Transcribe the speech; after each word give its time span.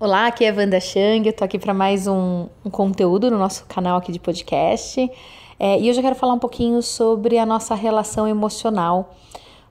Olá, 0.00 0.26
aqui 0.26 0.44
é 0.44 0.52
Wanda 0.52 0.80
Chang, 0.80 1.24
eu 1.24 1.32
tô 1.32 1.44
aqui 1.44 1.56
para 1.56 1.72
mais 1.72 2.08
um, 2.08 2.48
um, 2.64 2.68
conteúdo 2.68 3.30
no 3.30 3.38
nosso 3.38 3.64
canal 3.66 3.96
aqui 3.96 4.10
de 4.10 4.18
podcast. 4.18 5.08
É, 5.56 5.80
e 5.80 5.88
hoje 5.88 6.00
eu 6.00 6.02
quero 6.02 6.16
falar 6.16 6.34
um 6.34 6.38
pouquinho 6.38 6.82
sobre 6.82 7.38
a 7.38 7.46
nossa 7.46 7.76
relação 7.76 8.26
emocional, 8.26 9.14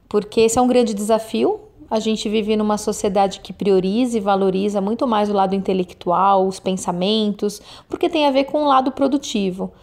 porque 0.07 0.39
esse 0.39 0.57
é 0.57 0.62
um 0.62 0.67
grande 0.67 0.94
desafio. 0.94 1.59
A 1.91 1.99
gente 1.99 2.29
vive 2.29 2.55
numa 2.55 2.78
sociedade 2.78 3.41
que 3.41 3.51
prioriza 3.51 4.17
e 4.17 4.21
valoriza 4.21 4.79
muito 4.79 5.05
mais 5.05 5.29
o 5.29 5.33
lado 5.33 5.55
intelectual, 5.55 6.47
os 6.47 6.58
pensamentos, 6.58 7.62
porque 7.90 8.08
tem 8.08 8.26
a 8.26 8.31
ver 8.31 8.46
com 8.46 8.63
o 8.63 8.67
lado 8.67 8.94
produtivo. 8.94 9.74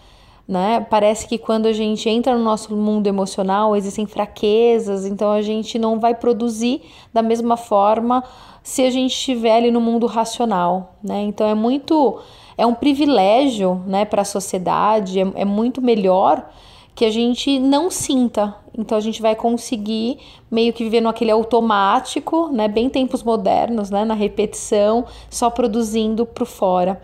Né? 0.49 0.85
Parece 0.91 1.29
que 1.29 1.39
quando 1.39 1.67
a 1.67 1.73
gente 1.73 2.09
entra 2.09 2.37
no 2.37 2.43
nosso 2.43 2.75
mundo 2.75 3.07
emocional 3.07 3.77
existem 3.77 4.05
fraquezas, 4.05 5.07
então 5.07 5.31
a 5.31 5.41
gente 5.43 5.79
não 5.79 6.01
vai 6.01 6.13
produzir 6.13 6.83
da 7.13 7.23
mesma 7.23 7.57
forma 7.57 8.25
se 8.63 8.83
a 8.83 8.91
gente 8.91 9.13
estiver 9.13 9.57
ali 9.57 9.71
no 9.71 9.81
mundo 9.81 10.07
racional, 10.07 10.97
né? 11.03 11.23
Então 11.23 11.47
é 11.47 11.55
muito 11.55 12.21
é 12.59 12.67
um 12.67 12.75
privilégio, 12.75 13.83
né, 13.87 14.05
para 14.05 14.21
a 14.21 14.25
sociedade, 14.25 15.19
é, 15.19 15.33
é 15.35 15.45
muito 15.47 15.81
melhor 15.81 16.47
que 16.95 17.07
a 17.07 17.11
gente 17.11 17.59
não 17.59 17.91
sinta. 17.91 18.55
Então 18.77 18.99
a 18.99 19.01
gente 19.01 19.23
vai 19.23 19.35
conseguir 19.35 20.19
meio 20.51 20.71
que 20.71 20.85
viver 20.85 21.01
no 21.01 21.09
aquele 21.09 21.31
automático, 21.31 22.49
né, 22.49 22.69
bem 22.69 22.91
tempos 22.91 23.23
modernos, 23.23 23.89
né, 23.89 24.05
na 24.05 24.13
repetição, 24.13 25.07
só 25.31 25.49
produzindo 25.49 26.27
para 26.27 26.45
fora. 26.45 27.01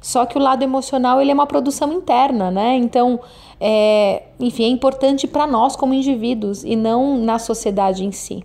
Só 0.00 0.24
que 0.24 0.38
o 0.38 0.40
lado 0.40 0.62
emocional 0.62 1.20
ele 1.20 1.30
é 1.30 1.34
uma 1.34 1.46
produção 1.46 1.92
interna, 1.92 2.50
né? 2.50 2.76
Então, 2.76 3.20
é, 3.60 4.22
enfim, 4.38 4.64
é 4.64 4.68
importante 4.68 5.26
para 5.26 5.46
nós 5.46 5.76
como 5.76 5.92
indivíduos 5.92 6.64
e 6.64 6.74
não 6.74 7.18
na 7.18 7.38
sociedade 7.38 8.04
em 8.04 8.10
si. 8.10 8.42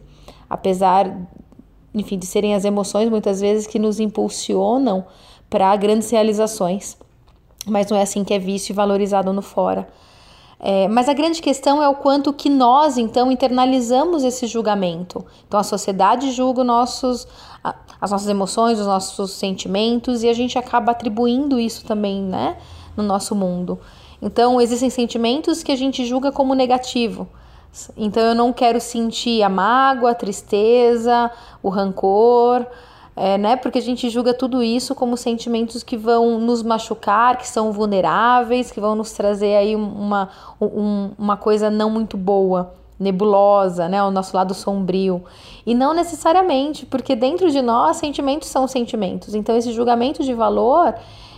Apesar, 0.49 1.16
enfim, 1.94 2.18
de 2.18 2.26
serem 2.26 2.54
as 2.54 2.66
emoções 2.66 3.10
muitas 3.10 3.40
vezes 3.40 3.66
que 3.66 3.80
nos 3.80 3.99
impulsionam 3.99 5.05
para 5.49 5.76
grandes 5.77 6.10
realizações. 6.10 6.98
Mas 7.66 7.90
não 7.90 7.98
é 7.98 8.01
assim 8.01 8.24
que 8.24 8.34
é 8.34 8.40
visto 8.40 8.70
e 8.70 8.74
valorizado 8.74 9.32
no 9.32 9.41
fora. 9.41 9.88
É, 10.68 10.88
mas 10.88 11.08
a 11.08 11.13
grande 11.13 11.44
questão 11.44 11.84
é 11.84 11.88
o 11.88 11.94
quanto 11.94 12.34
que 12.34 12.49
nós, 12.49 12.98
então, 12.98 13.32
internalizamos 13.32 14.24
esse 14.24 14.48
julgamento. 14.48 15.24
Então, 15.48 15.60
a 15.60 15.63
sociedade 15.63 16.32
julga 16.32 16.63
nossos, 16.63 17.27
as 18.02 18.10
nossas 18.10 18.27
emoções, 18.27 18.80
os 18.80 18.88
nossos 18.88 19.30
sentimentos, 19.30 20.24
e 20.24 20.27
a 20.27 20.34
gente 20.34 20.57
acaba 20.57 20.91
atribuindo 20.91 21.60
isso 21.60 21.85
também, 21.85 22.20
né, 22.20 22.57
no 22.98 23.04
nosso 23.04 23.35
mundo. 23.35 23.80
Então, 24.20 24.60
existem 24.60 24.90
sentimentos 24.90 25.62
que 25.62 25.72
a 25.72 25.76
gente 25.76 26.04
julga 26.04 26.32
como 26.32 26.55
negativo. 26.55 27.27
Então, 27.96 28.24
eu 28.24 28.34
não 28.34 28.52
quero 28.52 28.82
sentir 28.82 29.44
a 29.44 29.50
mágoa, 29.50 30.12
a 30.12 30.16
tristeza, 30.16 31.29
o 31.62 31.70
rancor, 31.70 32.66
é, 33.16 33.38
né? 33.38 33.55
Porque 33.55 33.80
a 33.80 33.82
gente 33.82 34.10
julga 34.10 34.34
tudo 34.34 34.62
isso 34.62 34.94
como 34.94 35.16
sentimentos 35.16 35.84
que 35.84 35.96
vão 35.96 36.40
nos 36.40 36.62
machucar, 36.62 37.38
que 37.38 37.48
são 37.48 37.72
vulneráveis, 37.72 38.72
que 38.72 38.82
vão 38.82 38.96
nos 38.96 39.12
trazer 39.13 39.55
aí 39.55 39.76
uma, 39.76 40.30
um, 40.60 41.12
uma 41.18 41.38
coisa 41.38 41.70
não 41.70 41.90
muito 41.90 42.18
boa, 42.18 42.74
nebulosa, 42.99 43.88
né? 43.88 44.04
O 44.04 44.12
nosso 44.12 44.35
lado 44.35 44.54
sombrio. 44.54 45.24
E 45.66 45.74
não 45.74 45.94
necessariamente, 45.94 46.85
porque 46.85 47.16
dentro 47.16 47.49
de 47.49 47.62
nós 47.62 47.98
sentimentos 47.98 48.49
são 48.49 48.68
sentimentos. 48.68 49.34
Então 49.34 49.55
esse 49.55 49.72
julgamento 49.72 50.24
de 50.24 50.34
valor 50.34 50.96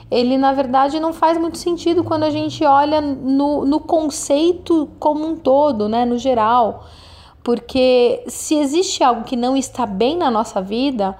ele 0.09 0.37
na 0.37 0.53
verdade 0.53 0.99
não 0.99 1.11
faz 1.11 1.37
muito 1.37 1.57
sentido 1.57 2.03
quando 2.03 2.23
a 2.23 2.29
gente 2.29 2.63
olha 2.63 3.01
no, 3.01 3.65
no 3.65 3.79
conceito 3.79 4.89
como 4.99 5.27
um 5.27 5.35
todo, 5.35 5.89
né, 5.89 6.05
no 6.05 6.17
geral. 6.17 6.85
Porque 7.43 8.23
se 8.27 8.55
existe 8.55 9.03
algo 9.03 9.23
que 9.23 9.35
não 9.35 9.55
está 9.55 9.85
bem 9.85 10.17
na 10.17 10.31
nossa 10.31 10.61
vida, 10.61 11.17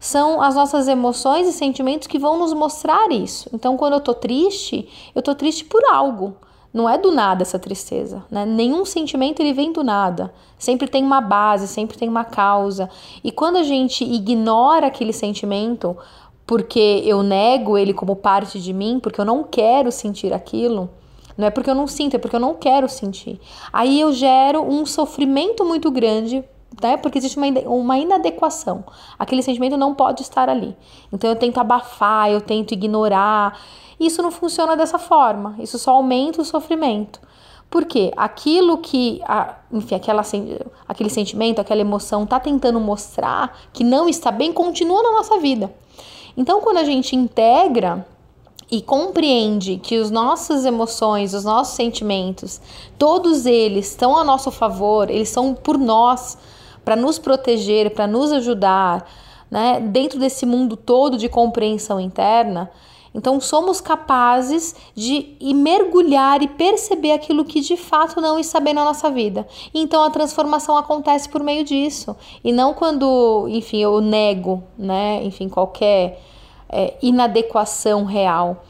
são 0.00 0.40
as 0.40 0.54
nossas 0.54 0.88
emoções 0.88 1.46
e 1.46 1.52
sentimentos 1.52 2.08
que 2.08 2.18
vão 2.18 2.38
nos 2.38 2.54
mostrar 2.54 3.12
isso. 3.12 3.50
Então, 3.52 3.76
quando 3.76 3.92
eu 3.92 4.00
tô 4.00 4.14
triste, 4.14 4.88
eu 5.14 5.20
tô 5.20 5.34
triste 5.34 5.66
por 5.66 5.84
algo. 5.84 6.34
Não 6.72 6.88
é 6.88 6.96
do 6.96 7.12
nada 7.12 7.42
essa 7.42 7.58
tristeza, 7.58 8.24
né? 8.30 8.46
Nenhum 8.46 8.84
sentimento 8.84 9.40
ele 9.40 9.52
vem 9.52 9.72
do 9.72 9.84
nada. 9.84 10.32
Sempre 10.56 10.88
tem 10.88 11.04
uma 11.04 11.20
base, 11.20 11.68
sempre 11.68 11.98
tem 11.98 12.08
uma 12.08 12.24
causa. 12.24 12.88
E 13.22 13.30
quando 13.30 13.56
a 13.56 13.62
gente 13.62 14.02
ignora 14.02 14.86
aquele 14.86 15.12
sentimento, 15.12 15.96
porque 16.46 17.02
eu 17.04 17.22
nego 17.22 17.76
ele 17.76 17.92
como 17.92 18.16
parte 18.16 18.58
de 18.58 18.72
mim, 18.72 19.00
porque 19.02 19.20
eu 19.20 19.24
não 19.24 19.44
quero 19.44 19.92
sentir 19.92 20.32
aquilo, 20.32 20.88
não 21.36 21.46
é 21.46 21.50
porque 21.50 21.68
eu 21.68 21.74
não 21.74 21.86
sinto, 21.86 22.14
é 22.14 22.18
porque 22.18 22.36
eu 22.36 22.40
não 22.40 22.54
quero 22.54 22.88
sentir. 22.88 23.38
Aí 23.72 24.00
eu 24.00 24.12
gero 24.12 24.62
um 24.62 24.86
sofrimento 24.86 25.64
muito 25.64 25.90
grande 25.90 26.44
né? 26.82 26.96
Porque 26.96 27.18
existe 27.18 27.36
uma, 27.36 27.46
uma 27.66 27.98
inadequação. 27.98 28.84
Aquele 29.18 29.42
sentimento 29.42 29.76
não 29.76 29.94
pode 29.94 30.22
estar 30.22 30.48
ali. 30.48 30.76
Então 31.12 31.30
eu 31.30 31.36
tento 31.36 31.58
abafar, 31.58 32.30
eu 32.30 32.40
tento 32.40 32.72
ignorar. 32.72 33.58
Isso 33.98 34.22
não 34.22 34.30
funciona 34.30 34.76
dessa 34.76 34.98
forma. 34.98 35.56
Isso 35.58 35.78
só 35.78 35.92
aumenta 35.92 36.40
o 36.40 36.44
sofrimento. 36.44 37.20
Porque 37.70 38.12
aquilo 38.16 38.78
que, 38.78 39.20
a, 39.24 39.54
enfim, 39.72 39.94
aquela, 39.94 40.22
aquele 40.88 41.08
sentimento, 41.08 41.60
aquela 41.60 41.80
emoção 41.80 42.24
está 42.24 42.40
tentando 42.40 42.80
mostrar 42.80 43.56
que 43.72 43.84
não 43.84 44.08
está 44.08 44.32
bem, 44.32 44.52
continua 44.52 45.02
na 45.02 45.12
nossa 45.12 45.38
vida. 45.38 45.72
Então, 46.36 46.60
quando 46.60 46.78
a 46.78 46.84
gente 46.84 47.14
integra 47.14 48.04
e 48.70 48.80
compreende 48.80 49.78
que 49.78 49.96
as 49.96 50.10
nossas 50.10 50.64
emoções, 50.64 51.34
os 51.34 51.44
nossos 51.44 51.74
sentimentos, 51.74 52.60
todos 52.98 53.46
eles 53.46 53.90
estão 53.90 54.16
a 54.16 54.24
nosso 54.24 54.50
favor, 54.50 55.10
eles 55.10 55.28
são 55.28 55.54
por 55.54 55.76
nós, 55.76 56.38
para 56.84 56.96
nos 56.96 57.18
proteger, 57.18 57.90
para 57.90 58.06
nos 58.06 58.32
ajudar, 58.32 59.08
né, 59.50 59.80
dentro 59.80 60.18
desse 60.18 60.46
mundo 60.46 60.76
todo 60.76 61.18
de 61.18 61.28
compreensão 61.28 62.00
interna, 62.00 62.70
então 63.14 63.40
somos 63.40 63.80
capazes 63.80 64.74
de 64.94 65.34
ir 65.40 65.54
mergulhar 65.54 66.42
e 66.42 66.48
perceber 66.48 67.12
aquilo 67.12 67.44
que 67.44 67.60
de 67.60 67.76
fato 67.76 68.20
não 68.20 68.38
está 68.38 68.60
bem 68.60 68.72
na 68.72 68.84
nossa 68.84 69.10
vida. 69.10 69.46
Então 69.74 70.02
a 70.04 70.10
transformação 70.10 70.76
acontece 70.76 71.28
por 71.28 71.42
meio 71.42 71.64
disso 71.64 72.16
e 72.44 72.52
não 72.52 72.72
quando, 72.72 73.46
enfim, 73.48 73.78
eu 73.78 74.00
nego, 74.00 74.62
né, 74.78 75.24
enfim, 75.24 75.48
qualquer 75.48 76.22
é, 76.68 76.94
inadequação 77.02 78.04
real 78.04 78.64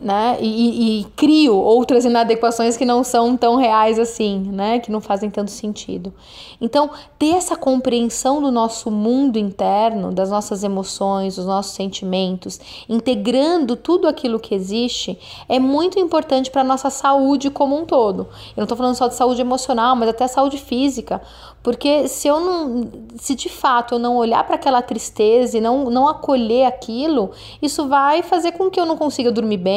né? 0.00 0.36
E, 0.40 1.00
e, 1.00 1.04
crio 1.16 1.56
outras 1.56 2.04
inadequações 2.04 2.76
que 2.76 2.84
não 2.84 3.04
são 3.04 3.36
tão 3.36 3.56
reais 3.56 3.98
assim, 3.98 4.38
né? 4.52 4.78
Que 4.78 4.90
não 4.90 5.00
fazem 5.00 5.30
tanto 5.30 5.50
sentido. 5.50 6.12
Então, 6.60 6.90
ter 7.18 7.34
essa 7.34 7.56
compreensão 7.56 8.42
do 8.42 8.50
nosso 8.50 8.90
mundo 8.90 9.38
interno, 9.38 10.12
das 10.12 10.30
nossas 10.30 10.64
emoções, 10.64 11.36
dos 11.36 11.46
nossos 11.46 11.72
sentimentos, 11.72 12.60
integrando 12.88 13.76
tudo 13.76 14.08
aquilo 14.08 14.40
que 14.40 14.54
existe, 14.54 15.18
é 15.48 15.60
muito 15.60 15.98
importante 15.98 16.50
para 16.50 16.62
a 16.62 16.64
nossa 16.64 16.90
saúde 16.90 17.48
como 17.48 17.76
um 17.76 17.84
todo. 17.84 18.22
Eu 18.50 18.58
não 18.58 18.64
estou 18.64 18.76
falando 18.76 18.96
só 18.96 19.06
de 19.06 19.14
saúde 19.14 19.40
emocional, 19.40 19.94
mas 19.94 20.08
até 20.08 20.26
saúde 20.26 20.58
física, 20.58 21.22
porque 21.62 22.08
se 22.08 22.26
eu 22.28 22.40
não, 22.40 22.88
se 23.16 23.34
de 23.34 23.48
fato 23.48 23.94
eu 23.94 23.98
não 23.98 24.16
olhar 24.16 24.42
para 24.44 24.54
aquela 24.54 24.80
tristeza 24.80 25.58
e 25.58 25.60
não, 25.60 25.90
não 25.90 26.08
acolher 26.08 26.64
aquilo, 26.64 27.32
isso 27.60 27.86
vai 27.88 28.22
fazer 28.22 28.52
com 28.52 28.70
que 28.70 28.80
eu 28.80 28.86
não 28.86 28.96
consiga 28.96 29.30
dormir 29.30 29.58
bem, 29.58 29.67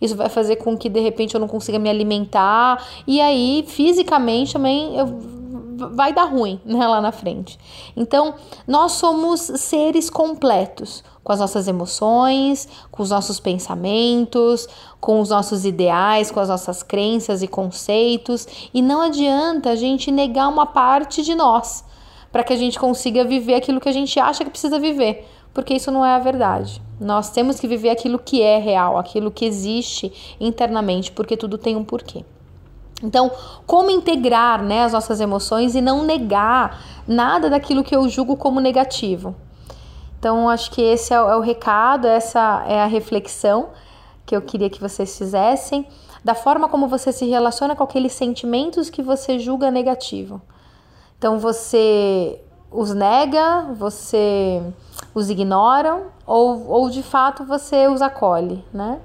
isso 0.00 0.16
vai 0.16 0.28
fazer 0.28 0.56
com 0.56 0.76
que 0.76 0.88
de 0.88 1.00
repente 1.00 1.34
eu 1.34 1.40
não 1.40 1.48
consiga 1.48 1.78
me 1.78 1.88
alimentar, 1.88 2.84
e 3.06 3.20
aí 3.20 3.64
fisicamente 3.66 4.52
também 4.52 4.96
eu 4.96 5.40
vai 5.88 6.12
dar 6.12 6.24
ruim 6.24 6.60
né, 6.64 6.86
lá 6.86 7.00
na 7.00 7.12
frente. 7.12 7.58
Então, 7.96 8.34
nós 8.66 8.92
somos 8.92 9.40
seres 9.40 10.10
completos 10.10 11.02
com 11.22 11.32
as 11.32 11.40
nossas 11.40 11.68
emoções, 11.68 12.68
com 12.90 13.02
os 13.02 13.10
nossos 13.10 13.38
pensamentos, 13.38 14.68
com 15.00 15.20
os 15.20 15.30
nossos 15.30 15.64
ideais, 15.64 16.30
com 16.30 16.40
as 16.40 16.48
nossas 16.48 16.82
crenças 16.82 17.42
e 17.42 17.48
conceitos, 17.48 18.46
e 18.72 18.82
não 18.82 19.02
adianta 19.02 19.70
a 19.70 19.76
gente 19.76 20.10
negar 20.10 20.48
uma 20.48 20.66
parte 20.66 21.22
de 21.22 21.34
nós 21.34 21.84
para 22.32 22.44
que 22.44 22.52
a 22.52 22.56
gente 22.56 22.78
consiga 22.78 23.24
viver 23.24 23.54
aquilo 23.54 23.80
que 23.80 23.88
a 23.88 23.92
gente 23.92 24.18
acha 24.18 24.44
que 24.44 24.50
precisa 24.50 24.78
viver, 24.78 25.28
porque 25.52 25.74
isso 25.74 25.90
não 25.90 26.04
é 26.04 26.14
a 26.14 26.18
verdade. 26.18 26.80
Nós 27.00 27.30
temos 27.30 27.58
que 27.58 27.66
viver 27.66 27.90
aquilo 27.90 28.18
que 28.18 28.42
é 28.42 28.58
real, 28.58 28.98
aquilo 28.98 29.30
que 29.30 29.44
existe 29.44 30.36
internamente, 30.38 31.10
porque 31.10 31.36
tudo 31.36 31.58
tem 31.58 31.76
um 31.76 31.84
porquê. 31.84 32.24
Então, 33.02 33.30
como 33.66 33.90
integrar 33.90 34.62
né, 34.62 34.84
as 34.84 34.92
nossas 34.92 35.20
emoções 35.20 35.74
e 35.74 35.80
não 35.80 36.04
negar 36.04 37.02
nada 37.08 37.48
daquilo 37.48 37.82
que 37.82 37.96
eu 37.96 38.06
julgo 38.08 38.36
como 38.36 38.60
negativo? 38.60 39.34
Então, 40.18 40.50
acho 40.50 40.70
que 40.70 40.82
esse 40.82 41.14
é 41.14 41.22
o, 41.22 41.28
é 41.30 41.36
o 41.36 41.40
recado, 41.40 42.06
essa 42.06 42.62
é 42.68 42.82
a 42.82 42.86
reflexão 42.86 43.70
que 44.26 44.36
eu 44.36 44.42
queria 44.42 44.68
que 44.68 44.80
vocês 44.80 45.16
fizessem, 45.16 45.86
da 46.22 46.34
forma 46.34 46.68
como 46.68 46.86
você 46.86 47.10
se 47.10 47.24
relaciona 47.24 47.74
com 47.74 47.82
aqueles 47.82 48.12
sentimentos 48.12 48.90
que 48.90 49.02
você 49.02 49.38
julga 49.38 49.70
negativo. 49.70 50.42
Então, 51.16 51.38
você 51.38 52.38
os 52.70 52.94
nega, 52.94 53.72
você 53.74 54.62
os 55.14 55.30
ignora 55.30 56.02
ou, 56.26 56.68
ou 56.68 56.90
de 56.90 57.02
fato 57.02 57.44
você 57.44 57.88
os 57.88 58.02
acolhe, 58.02 58.64
né? 58.72 58.98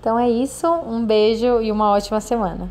Então 0.00 0.18
é 0.18 0.28
isso, 0.28 0.66
um 0.66 1.04
beijo 1.04 1.60
e 1.60 1.72
uma 1.72 1.90
ótima 1.90 2.20
semana. 2.20 2.70